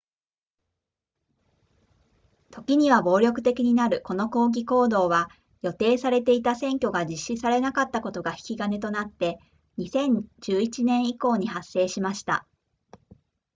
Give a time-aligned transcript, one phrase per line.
[2.49, 5.29] ときには暴力的になるこの抗議行動は
[5.61, 9.37] 予定されていた選挙が実施されなかったことが引き金となって
[9.77, 12.47] 2011年以降に発生しました